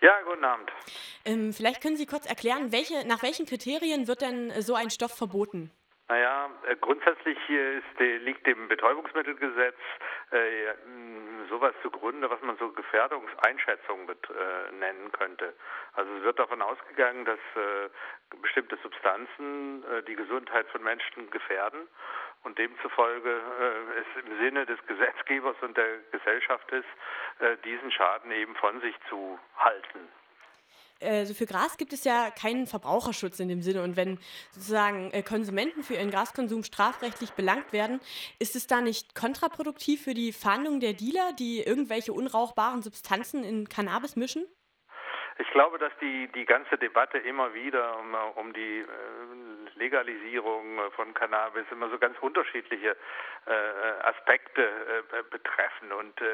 [0.00, 0.70] Ja, guten Abend.
[1.24, 4.90] Ähm, vielleicht können Sie kurz erklären, welche, nach welchen Kriterien wird denn äh, so ein
[4.90, 5.70] Stoff verboten?
[6.08, 9.74] Naja, äh, grundsätzlich hier ist, liegt dem Betäubungsmittelgesetz
[10.30, 10.74] äh,
[11.48, 15.54] sowas zugrunde, was man so Gefährdungseinschätzung bet, äh, nennen könnte.
[15.94, 17.88] Also es wird davon ausgegangen, dass äh,
[18.42, 21.88] bestimmte Substanzen äh, die Gesundheit von Menschen gefährden
[22.44, 26.86] und demzufolge äh, es im Sinne des Gesetzgebers und der Gesellschaft ist,
[27.40, 30.08] äh, diesen Schaden eben von sich zu halten
[31.02, 33.82] also für Gras gibt es ja keinen Verbraucherschutz in dem Sinne.
[33.82, 34.18] Und wenn
[34.52, 38.00] sozusagen äh, Konsumenten für ihren Graskonsum strafrechtlich belangt werden,
[38.38, 43.68] ist es da nicht kontraproduktiv für die Fahndung der Dealer, die irgendwelche unrauchbaren Substanzen in
[43.68, 44.46] Cannabis mischen?
[45.38, 48.86] Ich glaube, dass die, die ganze Debatte immer wieder um, um die äh,
[49.74, 52.96] Legalisierung von Cannabis immer so ganz unterschiedliche
[53.46, 53.50] äh,
[54.02, 55.92] Aspekte äh, betreffen.
[55.92, 56.26] Und äh,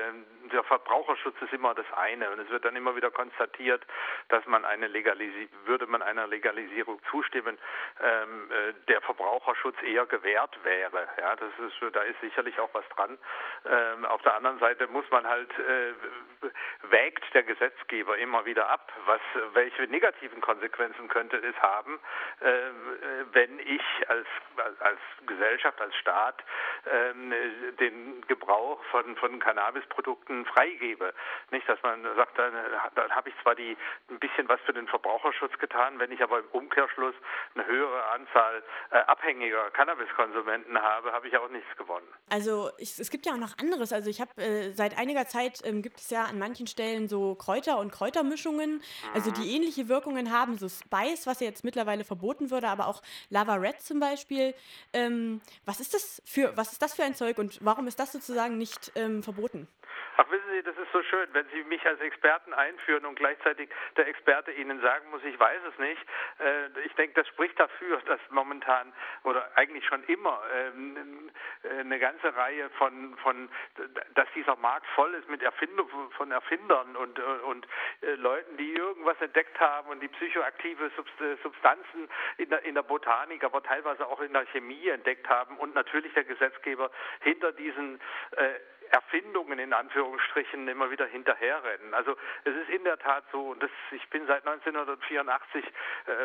[0.52, 2.30] der Verbraucherschutz ist immer das eine.
[2.30, 3.84] Und es wird dann immer wieder konstatiert,
[4.28, 7.58] dass man eine Legalisi würde man einer Legalisierung zustimmen,
[8.00, 11.08] ähm, äh, der Verbraucherschutz eher gewährt wäre.
[11.18, 13.18] Ja, das ist, da ist sicherlich auch was dran.
[13.66, 15.92] Ähm, auf der anderen Seite muss man halt äh,
[16.90, 19.20] wägt der Gesetzgeber immer wieder ab, was
[19.54, 21.98] welche negativen Konsequenzen könnte es haben,
[22.40, 22.46] äh,
[23.32, 24.26] wenn ich als,
[24.80, 26.42] als Gesellschaft, als Staat
[26.90, 27.32] ähm,
[27.78, 31.14] den Gebrauch von, von Cannabisprodukten freigebe.
[31.50, 32.52] Nicht, dass man sagt, dann,
[32.94, 33.76] dann habe ich zwar die,
[34.10, 37.14] ein bisschen was für den Verbraucherschutz getan, wenn ich aber im Umkehrschluss
[37.54, 42.06] eine höhere Anzahl äh, abhängiger Cannabiskonsumenten habe, habe ich auch nichts gewonnen.
[42.30, 43.92] Also ich, es gibt ja auch noch anderes.
[43.92, 47.34] Also ich habe äh, seit einiger Zeit ähm, gibt es ja an manchen Stellen so
[47.34, 48.81] Kräuter und Kräutermischungen,
[49.14, 49.56] also die mhm.
[49.56, 53.80] ähnliche Wirkungen haben, so Spice, was ja jetzt mittlerweile verboten würde, aber auch Lava Red
[53.80, 54.54] zum Beispiel.
[54.92, 58.12] Ähm, was ist das für was ist das für ein Zeug und warum ist das
[58.12, 59.68] sozusagen nicht ähm, verboten?
[60.16, 63.70] Ach, wissen Sie, das ist so schön, wenn Sie mich als Experten einführen und gleichzeitig
[63.96, 66.02] der Experte Ihnen sagen muss, ich weiß es nicht.
[66.38, 68.92] Äh, ich denke, das spricht dafür, dass momentan
[69.24, 71.31] oder eigentlich schon immer ähm, äh,
[71.68, 73.48] eine ganze Reihe von, von,
[74.14, 77.66] dass dieser Markt voll ist mit Erfindung von Erfindern und, äh, und
[78.16, 80.90] Leuten, die irgendwas entdeckt haben und die psychoaktive
[81.42, 82.08] Substanzen
[82.38, 86.12] in der, in der Botanik, aber teilweise auch in der Chemie entdeckt haben und natürlich
[86.14, 86.90] der Gesetzgeber
[87.20, 88.00] hinter diesen
[88.32, 88.54] äh,
[88.92, 91.94] Erfindungen in Anführungsstrichen immer wieder hinterherrennen.
[91.94, 92.14] Also
[92.44, 95.70] es ist in der Tat so, und das, ich bin seit 1984, äh,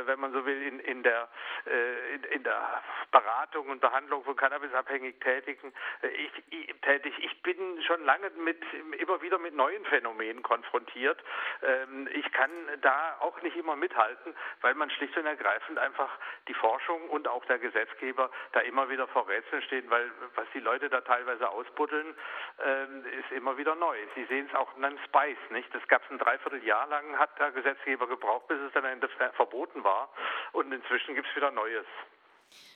[0.05, 1.29] wenn man so will, in, in, der,
[1.65, 7.13] äh, in, in, der Beratung und Behandlung von Cannabisabhängigen tätigen, äh, ich, ich, tätig.
[7.19, 8.61] Ich bin schon lange mit
[8.99, 11.23] immer wieder mit neuen Phänomenen konfrontiert.
[11.63, 12.51] Ähm, ich kann
[12.81, 16.09] da auch nicht immer mithalten, weil man schlicht und ergreifend einfach
[16.49, 20.59] die Forschung und auch der Gesetzgeber da immer wieder vor Rätseln stehen, weil was die
[20.59, 22.13] Leute da teilweise ausbuddeln,
[22.57, 23.97] ist immer wieder neu.
[24.15, 25.73] Sie sehen es auch in einem Spice, nicht?
[25.73, 29.83] Das gab es ein Dreivierteljahr lang, hat der Gesetzgeber gebraucht, bis es dann Ende verboten
[29.83, 30.09] war.
[30.53, 31.85] Und inzwischen gibt es wieder Neues.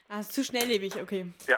[0.10, 1.34] Ah, ist zu schnelllebig, okay.
[1.48, 1.58] Ja.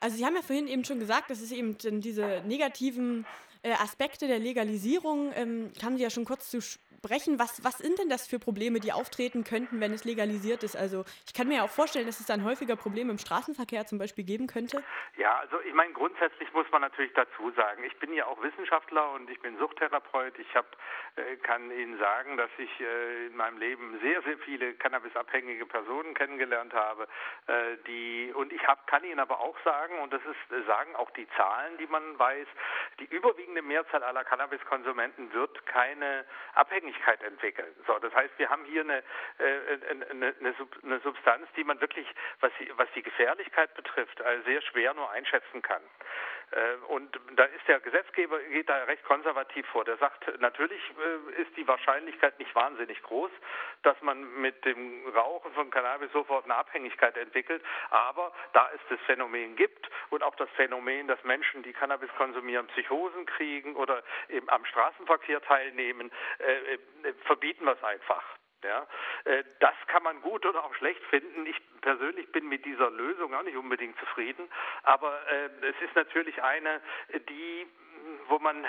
[0.00, 3.26] Also Sie haben ja vorhin eben schon gesagt, dass es eben diese negativen
[3.62, 6.60] äh, Aspekte der Legalisierung, ähm, kamen Sie ja schon kurz zu
[7.02, 7.38] brechen.
[7.38, 10.76] Was, was sind denn das für Probleme, die auftreten könnten, wenn es legalisiert ist?
[10.76, 13.98] Also ich kann mir ja auch vorstellen, dass es dann häufiger Probleme im Straßenverkehr zum
[13.98, 14.82] Beispiel geben könnte.
[15.16, 19.12] Ja, also ich meine, grundsätzlich muss man natürlich dazu sagen, ich bin ja auch Wissenschaftler
[19.12, 20.38] und ich bin Suchttherapeut.
[20.38, 20.66] Ich hab,
[21.16, 26.14] äh, kann Ihnen sagen, dass ich äh, in meinem Leben sehr, sehr viele cannabisabhängige Personen
[26.14, 27.06] kennengelernt habe.
[27.46, 31.10] Äh, die, und ich hab, kann Ihnen aber auch sagen, und das ist, sagen auch
[31.10, 32.46] die Zahlen, die man weiß,
[33.00, 37.74] die überwiegende Mehrzahl aller Cannabiskonsumenten wird keine Abhängigkeit Abhängigkeit entwickeln.
[37.86, 38.98] So, das heißt, wir haben hier eine,
[39.38, 42.06] äh, eine, eine, Substanz, die man wirklich,
[42.40, 45.82] was die, was die Gefährlichkeit betrifft, also sehr schwer nur einschätzen kann.
[46.50, 49.84] Äh, und da ist der Gesetzgeber geht da recht konservativ vor.
[49.84, 53.30] Der sagt, natürlich äh, ist die Wahrscheinlichkeit nicht wahnsinnig groß,
[53.82, 59.00] dass man mit dem Rauchen von Cannabis sofort eine Abhängigkeit entwickelt, aber da es das
[59.06, 64.48] Phänomen gibt und auch das Phänomen, dass Menschen, die Cannabis konsumieren, Psychosen kriegen oder eben
[64.48, 68.24] am Straßenverkehr teilnehmen, äh, verbieten wir es einfach.
[68.64, 68.86] Ja,
[69.24, 71.46] äh, das kann man gut oder auch schlecht finden.
[71.46, 74.48] Ich persönlich bin mit dieser Lösung auch nicht unbedingt zufrieden,
[74.82, 76.80] aber äh, es ist natürlich eine,
[77.28, 77.66] die,
[78.28, 78.66] wo man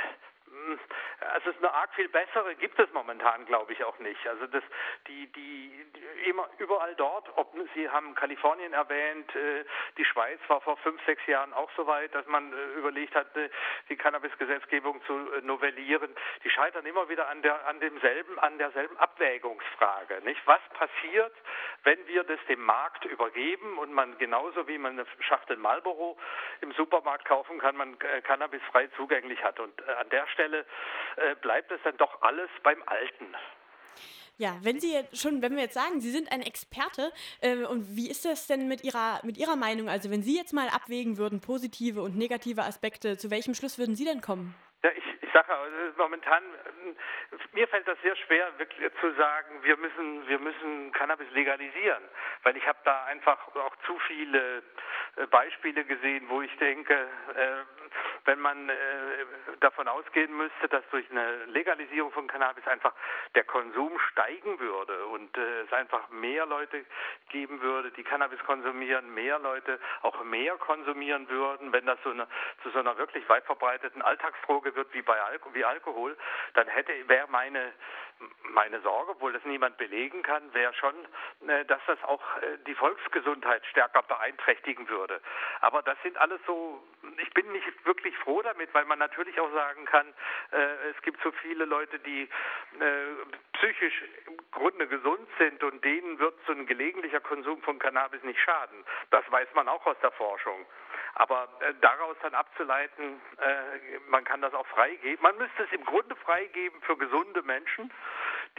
[1.33, 4.25] also eine arg viel bessere gibt es momentan, glaube ich, auch nicht.
[4.27, 4.63] Also das,
[5.07, 9.65] die, die, die immer überall dort, ob Sie haben Kalifornien erwähnt, äh,
[9.97, 13.35] die Schweiz war vor fünf, sechs Jahren auch so weit, dass man äh, überlegt hat,
[13.35, 13.49] äh,
[13.89, 16.15] die Cannabis-Gesetzgebung zu novellieren.
[16.43, 20.41] Die scheitern immer wieder an der, an demselben, an derselben Abwägungsfrage, nicht?
[20.45, 21.33] Was passiert,
[21.83, 26.17] wenn wir das dem Markt übergeben und man genauso wie man eine Schachtel Marlboro
[26.61, 31.71] im Supermarkt kaufen kann, man Cannabis frei zugänglich hat und an der Stelle äh, bleibt
[31.71, 33.35] es dann doch alles beim Alten.
[34.37, 37.11] Ja, wenn Sie jetzt schon, wenn wir jetzt sagen, Sie sind ein Experte,
[37.41, 39.89] äh, und wie ist das denn mit Ihrer, mit Ihrer Meinung?
[39.89, 43.95] Also wenn Sie jetzt mal abwägen würden, positive und negative Aspekte, zu welchem Schluss würden
[43.95, 44.55] Sie denn kommen?
[44.81, 46.41] Ja, ich, ich sage also momentan,
[47.51, 52.03] mir fällt das sehr schwer, wirklich zu sagen, wir müssen, wir müssen Cannabis legalisieren,
[52.43, 54.63] weil ich habe da einfach auch zu viele
[55.17, 56.93] äh, Beispiele gesehen, wo ich denke,
[57.35, 58.75] äh, wenn man äh,
[59.59, 62.93] davon ausgehen müsste, dass durch eine Legalisierung von Cannabis einfach
[63.33, 66.85] der Konsum steigen würde und äh, es einfach mehr Leute
[67.29, 72.27] geben würde, die Cannabis konsumieren, mehr Leute auch mehr konsumieren würden, wenn das so eine,
[72.61, 76.15] zu so einer wirklich weit verbreiteten Alltagsdroge wird wie bei Alko wie Alkohol,
[76.53, 77.73] dann hätte wäre meine
[78.43, 80.93] meine Sorge, obwohl das niemand belegen kann, wäre schon,
[81.47, 85.21] äh, dass das auch äh, die Volksgesundheit stärker beeinträchtigen würde.
[85.61, 86.83] Aber das sind alles so,
[87.21, 90.07] ich bin nicht wirklich froh damit, weil man natürlich auch sagen kann,
[90.51, 92.29] äh, es gibt so viele Leute, die
[93.53, 98.39] psychisch im Grunde gesund sind und denen wird so ein gelegentlicher Konsum von Cannabis nicht
[98.39, 98.83] schaden.
[99.11, 100.65] Das weiß man auch aus der Forschung.
[101.15, 105.21] Aber äh, daraus dann abzuleiten, äh, man kann das auch freigeben.
[105.21, 107.91] Man müsste es im Grunde freigeben für gesunde Menschen,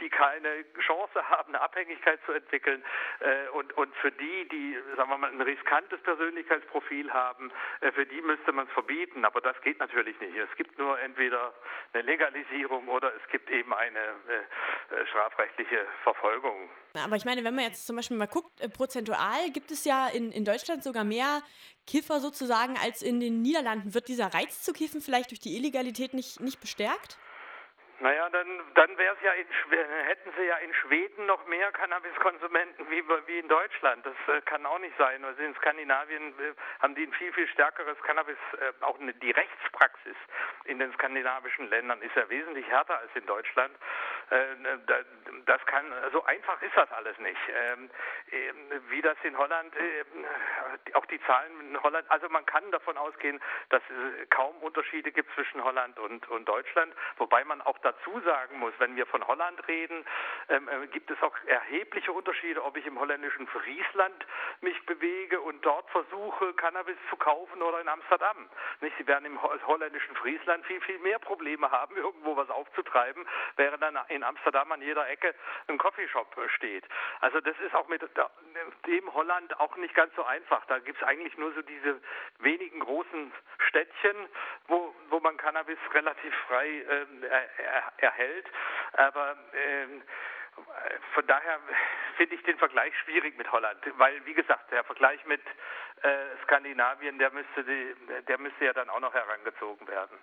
[0.01, 2.83] die keine Chance haben, eine Abhängigkeit zu entwickeln
[3.19, 7.51] äh, und, und für die, die, sagen wir mal, ein riskantes Persönlichkeitsprofil haben,
[7.81, 9.23] äh, für die müsste man es verbieten.
[9.23, 10.35] Aber das geht natürlich nicht.
[10.35, 11.53] Es gibt nur entweder
[11.93, 16.69] eine Legalisierung oder es gibt eben eine äh, äh strafrechtliche Verfolgung.
[16.93, 20.07] Aber ich meine, wenn man jetzt zum Beispiel mal guckt, äh, prozentual gibt es ja
[20.07, 21.41] in, in Deutschland sogar mehr
[21.87, 23.93] Kiffer sozusagen als in den Niederlanden.
[23.93, 27.17] Wird dieser Reiz zu kiffen vielleicht durch die Illegalität nicht, nicht bestärkt?
[28.01, 29.47] Naja, dann, dann wäre es ja in,
[30.07, 34.03] hätten sie ja in Schweden noch mehr Cannabiskonsumenten wie, wie in Deutschland.
[34.03, 35.23] Das äh, kann auch nicht sein.
[35.23, 39.29] Also in Skandinavien äh, haben die ein viel, viel stärkeres Cannabis, äh, auch eine, die
[39.29, 40.15] Rechtspraxis
[40.65, 43.75] in den skandinavischen Ländern ist ja wesentlich härter als in Deutschland.
[44.31, 44.55] Äh,
[45.45, 47.39] das kann, so einfach ist das alles nicht.
[47.49, 47.91] Ähm,
[48.31, 50.91] ähm, wie das in Holland, äh,
[51.25, 53.39] Zahlen in Holland, also man kann davon ausgehen,
[53.69, 58.19] dass es kaum Unterschiede gibt zwischen Holland und, und Deutschland, wobei man auch da dazu
[58.21, 60.05] sagen muss, wenn wir von Holland reden,
[60.49, 64.25] ähm, äh, gibt es auch erhebliche Unterschiede, ob ich im holländischen Friesland
[64.61, 68.49] mich bewege und dort versuche, Cannabis zu kaufen oder in Amsterdam.
[68.81, 68.95] Nicht?
[68.97, 73.25] Sie werden im holländischen Friesland viel, viel mehr Probleme haben, irgendwo was aufzutreiben,
[73.57, 75.33] während dann in Amsterdam an jeder Ecke
[75.67, 76.85] ein Coffeeshop steht.
[77.19, 78.01] Also das ist auch mit
[78.87, 80.65] dem Holland auch nicht ganz so einfach.
[80.65, 82.01] Da gibt es eigentlich nur so diese
[82.39, 83.31] wenigen großen
[83.67, 84.15] Städtchen,
[84.67, 87.05] wo, wo man Cannabis relativ frei äh,
[87.97, 88.47] erhält.
[88.93, 90.01] Aber ähm,
[91.13, 91.59] von daher
[92.15, 95.41] finde ich den Vergleich schwierig mit Holland, weil wie gesagt, der Vergleich mit
[96.01, 97.95] äh, Skandinavien, der müsste, die,
[98.27, 100.17] der müsste ja dann auch noch herangezogen werden.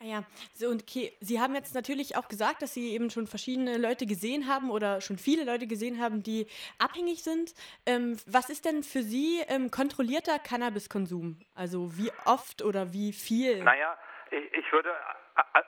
[0.00, 0.22] Ah ja,
[0.54, 4.06] so und okay, Sie haben jetzt natürlich auch gesagt, dass Sie eben schon verschiedene Leute
[4.06, 6.46] gesehen haben oder schon viele Leute gesehen haben, die
[6.78, 7.52] abhängig sind.
[7.84, 11.40] Ähm, was ist denn für Sie ähm, kontrollierter Cannabiskonsum?
[11.56, 13.64] Also wie oft oder wie viel?
[13.64, 13.98] Naja,
[14.30, 14.94] ich, ich würde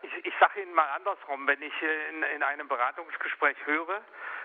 [0.02, 1.74] ich, ich sage Ihnen mal andersrum, wenn ich
[2.10, 4.00] in, in einem Beratungsgespräch höre,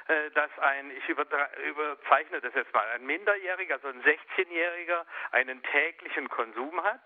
[0.07, 6.29] äh, dass ein, ich überzeichne das jetzt mal, ein Minderjähriger, also ein 16-Jähriger, einen täglichen
[6.29, 7.01] Konsum hat,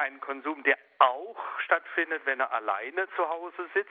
[0.00, 3.90] einen Konsum, der auch stattfindet, wenn er alleine zu Hause sitzt,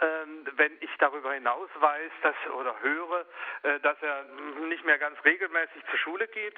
[0.00, 3.26] ähm, wenn ich darüber hinaus weiß dass, oder höre,
[3.62, 4.24] äh, dass er
[4.68, 6.56] nicht mehr ganz regelmäßig zur Schule geht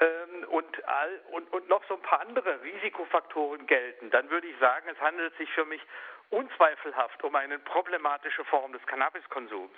[0.00, 4.58] ähm, und, all, und, und noch so ein paar andere Risikofaktoren gelten, dann würde ich
[4.58, 5.82] sagen, es handelt sich für mich
[6.32, 9.76] unzweifelhaft um eine problematische Form des Cannabiskonsums.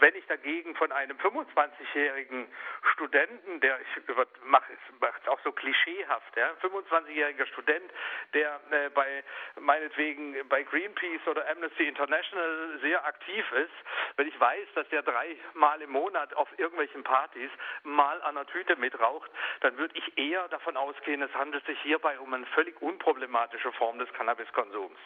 [0.00, 2.46] Wenn ich dagegen von einem 25-jährigen
[2.92, 4.14] Studenten, der ich
[4.44, 7.90] mache es auch so klischeehaft, ja, 25-jähriger Student,
[8.32, 9.24] der äh, bei
[9.58, 13.72] meinetwegen bei Greenpeace oder Amnesty International sehr aktiv ist,
[14.16, 17.50] wenn ich weiß, dass der dreimal im Monat auf irgendwelchen Partys
[17.82, 19.30] mal an einer Tüte mitraucht,
[19.60, 23.98] dann würde ich eher davon ausgehen, es handelt sich hierbei um eine völlig unproblematische Form
[23.98, 24.98] des Cannabiskonsums.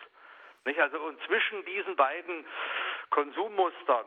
[0.64, 0.80] Nicht?
[0.80, 2.46] Also und zwischen diesen beiden
[3.10, 4.06] Konsummustern,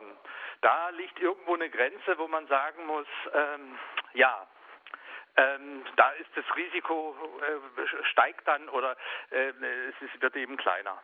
[0.62, 3.78] da liegt irgendwo eine Grenze, wo man sagen muss, ähm,
[4.14, 4.46] ja,
[5.36, 8.96] ähm, da ist das Risiko äh, steigt dann oder
[9.30, 9.52] äh,
[9.88, 11.02] es ist, wird eben kleiner.